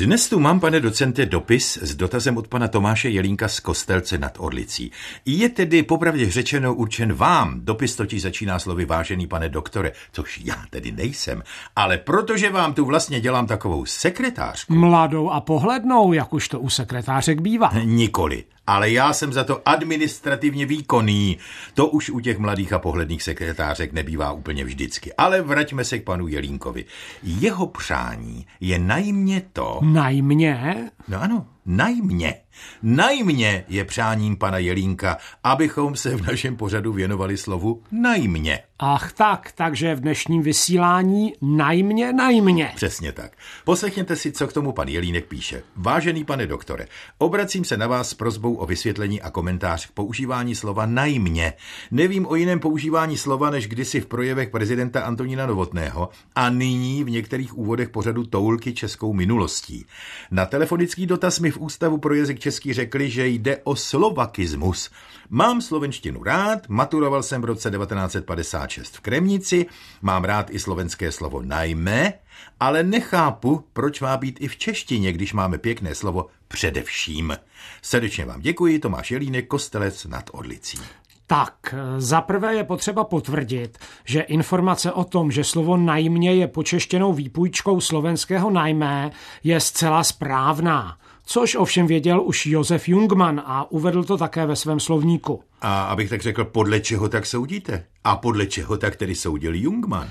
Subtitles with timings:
[0.00, 4.36] Dnes tu mám, pane docente, dopis s dotazem od pana Tomáše Jelínka z Kostelce nad
[4.38, 4.92] Orlicí.
[5.26, 7.60] Je tedy popravdě řečeno určen vám.
[7.60, 11.42] Dopis totiž začíná slovy vážený pane doktore, což já tedy nejsem,
[11.76, 14.74] ale protože vám tu vlastně dělám takovou sekretářku.
[14.74, 17.72] Mladou a pohlednou, jak už to u sekretářek bývá.
[17.84, 21.38] Nikoli ale já jsem za to administrativně výkonný.
[21.74, 25.12] To už u těch mladých a pohledných sekretářek nebývá úplně vždycky.
[25.14, 26.84] Ale vraťme se k panu Jelínkovi.
[27.22, 29.80] Jeho přání je najmě to...
[29.82, 30.90] Najmě?
[31.08, 32.34] No ano, najmě.
[32.82, 38.58] Najmě je přáním pana Jelínka, abychom se v našem pořadu věnovali slovu najmě.
[38.78, 42.72] Ach tak, takže v dnešním vysílání najmě, najmě.
[42.76, 43.32] Přesně tak.
[43.64, 45.62] Poslechněte si, co k tomu pan Jelínek píše.
[45.76, 46.86] Vážený pane doktore,
[47.18, 51.52] obracím se na vás s prozbou o vysvětlení a komentář k používání slova najmě.
[51.90, 57.10] Nevím o jiném používání slova, než kdysi v projevech prezidenta Antonína Novotného a nyní v
[57.10, 59.86] některých úvodech pořadu Toulky českou minulostí.
[60.30, 64.90] Na telefonický dotaz mi v Ústavu pro jazyk český řekli, že jde o slovakismus.
[65.30, 69.66] Mám slovenštinu rád, maturoval jsem v roce 1956 v Kremnici,
[70.02, 72.12] mám rád i slovenské slovo najme,
[72.60, 77.36] ale nechápu, proč má být i v češtině, když máme pěkné slovo především.
[77.82, 80.78] Srdečně vám děkuji, Tomáš Jelínek, Kostelec nad Orlicí.
[81.26, 87.80] Tak, zaprvé je potřeba potvrdit, že informace o tom, že slovo najmě je počeštěnou výpůjčkou
[87.80, 89.10] slovenského najmé,
[89.44, 90.98] je zcela správná
[91.32, 95.42] což ovšem věděl už Josef Jungmann a uvedl to také ve svém slovníku.
[95.60, 97.84] A abych tak řekl, podle čeho tak soudíte?
[98.04, 100.08] A podle čeho tak tedy soudil Jungmann?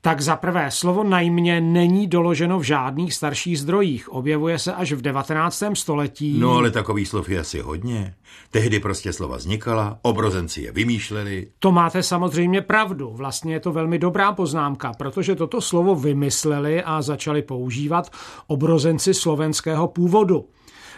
[0.00, 4.12] Tak za prvé, slovo najmě není doloženo v žádných starších zdrojích.
[4.12, 5.62] Objevuje se až v 19.
[5.74, 6.38] století.
[6.38, 8.14] No ale takový slov je asi hodně.
[8.50, 11.46] Tehdy prostě slova vznikala, obrozenci je vymýšleli.
[11.58, 13.10] To máte samozřejmě pravdu.
[13.14, 18.10] Vlastně je to velmi dobrá poznámka, protože toto slovo vymysleli a začali používat
[18.46, 20.44] obrozenci slovenského původu.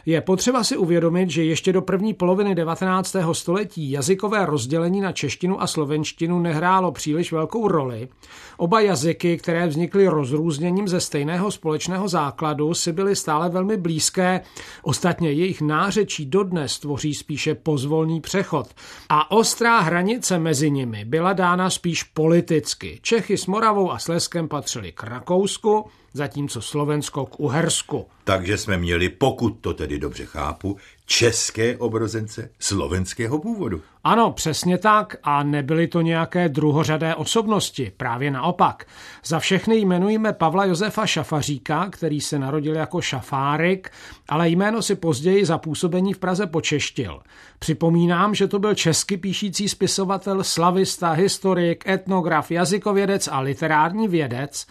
[0.07, 3.17] Je potřeba si uvědomit, že ještě do první poloviny 19.
[3.33, 8.09] století jazykové rozdělení na češtinu a slovenštinu nehrálo příliš velkou roli.
[8.57, 14.41] Oba jazyky, které vznikly rozrůzněním ze stejného společného základu, si byly stále velmi blízké.
[14.83, 18.67] Ostatně jejich nářečí dodnes tvoří spíše pozvolný přechod.
[19.09, 22.99] A ostrá hranice mezi nimi byla dána spíš politicky.
[23.03, 28.07] Čechy s Moravou a Sleskem patřili k Rakousku, zatímco Slovensko k Uhersku.
[28.25, 30.77] Takže jsme měli, pokud to tedy dobře chápu,
[31.07, 33.83] české obrozence slovenského původu.
[34.05, 38.87] Ano, přesně tak a nebyly to nějaké druhořadé osobnosti, právě naopak.
[39.25, 43.91] Za všechny jmenujeme Pavla Josefa Šafaříka, který se narodil jako Šafárik,
[44.29, 47.21] ale jméno si později za působení v Praze počeštil.
[47.59, 54.67] Připomínám, že to byl česky píšící spisovatel, slavista, historik, etnograf, jazykovědec a literární vědec,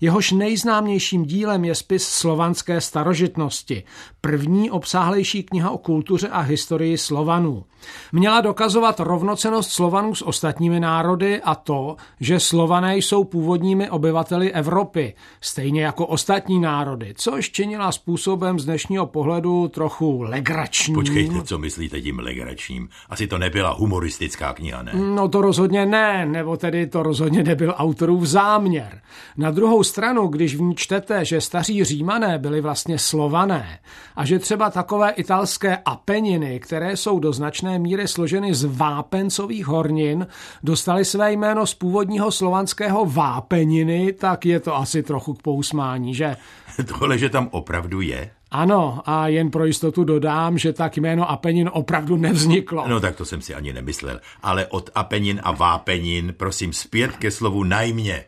[0.00, 3.84] Jehož nejznámějším dílem je spis slovanské starožitnosti,
[4.20, 7.64] první obsáhlejší kniha o kultuře a historii Slovanů.
[8.12, 15.14] Měla dokazovat rovnocenost Slovanů s ostatními národy a to, že Slované jsou původními obyvateli Evropy,
[15.40, 20.94] stejně jako ostatní národy, což činila způsobem z dnešního pohledu trochu legračním.
[20.94, 22.88] Počkejte, co myslíte tím legračním?
[23.08, 24.92] Asi to nebyla humoristická kniha, ne?
[24.94, 29.00] No to rozhodně ne, nebo tedy to rozhodně nebyl autorův záměr.
[29.36, 33.78] Na druhou stranu, když v ní čtete, že staří římané byli vlastně slované
[34.18, 40.26] a že třeba takové italské apeniny, které jsou do značné míry složeny z vápencových hornin,
[40.62, 46.36] dostali své jméno z původního slovanského vápeniny, tak je to asi trochu k pousmání, že?
[46.98, 48.30] Tohle, že tam opravdu je?
[48.50, 52.88] Ano, a jen pro jistotu dodám, že tak jméno Apenin opravdu nevzniklo.
[52.88, 54.20] No tak to jsem si ani nemyslel.
[54.42, 58.24] Ale od Apenin a Vápenin, prosím, zpět ke slovu najmě.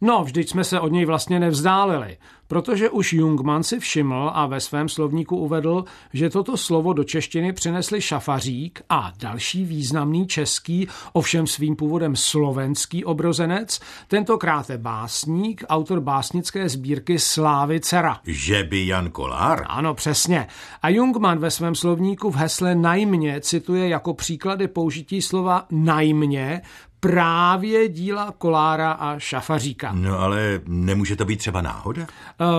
[0.00, 2.16] No, vždyť jsme se od něj vlastně nevzdálili,
[2.48, 7.52] protože už Jungmann si všiml a ve svém slovníku uvedl, že toto slovo do češtiny
[7.52, 16.00] přinesli šafařík a další významný český, ovšem svým původem slovenský obrozenec, tentokrát je básník, autor
[16.00, 18.20] básnické sbírky Slávy Cera.
[18.24, 19.64] Že by Jan Kolár?
[19.68, 20.46] Ano, přesně.
[20.82, 26.62] A Jungmann ve svém slovníku v hesle najmě cituje jako příklady použití slova najmě
[27.08, 29.92] právě díla Kolára a Šafaříka.
[29.92, 32.06] No ale nemůže to být třeba náhoda?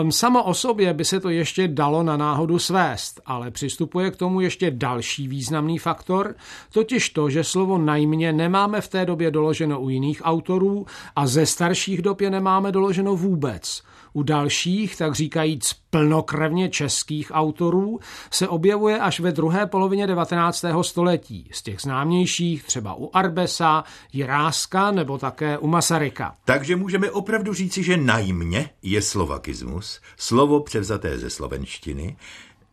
[0.01, 4.15] Um, samo o sobě by se to ještě dalo na náhodu svést, ale přistupuje k
[4.15, 6.35] tomu ještě další významný faktor,
[6.73, 11.45] totiž to, že slovo najmě nemáme v té době doloženo u jiných autorů a ze
[11.45, 13.83] starších dob je nemáme doloženo vůbec.
[14.15, 17.99] U dalších, tak říkajíc plnokrevně českých autorů,
[18.31, 20.65] se objevuje až ve druhé polovině 19.
[20.81, 21.49] století.
[21.53, 23.83] Z těch známějších třeba u Arbesa,
[24.13, 26.35] Jiráska nebo také u Masaryka.
[26.45, 32.15] Takže můžeme opravdu říci, že najmě je slovakismus, slovo převzaté ze slovenštiny,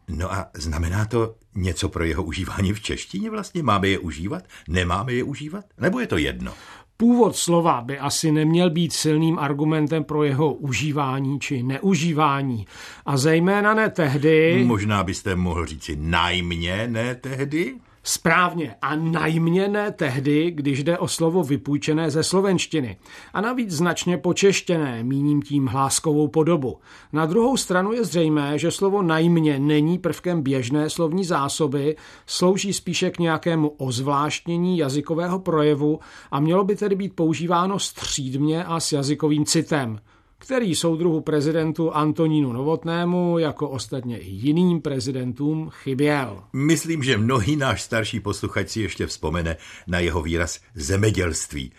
[0.08, 3.62] No a znamená to něco pro jeho užívání v češtině vlastně?
[3.62, 4.44] Máme je užívat?
[4.68, 5.64] Nemáme je užívat?
[5.78, 6.54] Nebo je to jedno?
[7.02, 12.66] Původ slova by asi neměl být silným argumentem pro jeho užívání či neužívání.
[13.06, 14.64] A zejména ne tehdy...
[14.66, 17.74] Možná byste mohl říci najmě ne tehdy?
[18.04, 22.96] Správně a najměné tehdy, když jde o slovo vypůjčené ze slovenštiny
[23.32, 26.78] a navíc značně počeštěné, míním tím hláskovou podobu.
[27.12, 31.96] Na druhou stranu je zřejmé, že slovo najmě není prvkem běžné slovní zásoby,
[32.26, 36.00] slouží spíše k nějakému ozvláštnění jazykového projevu
[36.30, 39.98] a mělo by tedy být používáno střídmě a s jazykovým citem
[40.42, 46.42] který soudruhu prezidentu Antonínu Novotnému, jako ostatně i jiným prezidentům, chyběl.
[46.52, 49.56] Myslím, že mnohý náš starší posluchač si ještě vzpomene
[49.86, 51.72] na jeho výraz zemědělství.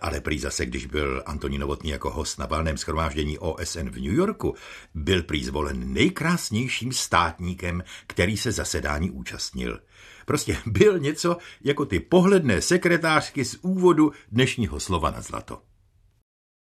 [0.00, 4.14] Ale prý zase, když byl Antonín Novotný jako host na valném schromáždění OSN v New
[4.14, 4.54] Yorku,
[4.94, 9.78] byl prý zvolen nejkrásnějším státníkem, který se zasedání účastnil.
[10.26, 15.58] Prostě byl něco jako ty pohledné sekretářky z úvodu dnešního slova na zlato.